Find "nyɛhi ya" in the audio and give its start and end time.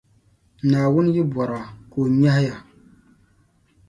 2.17-2.57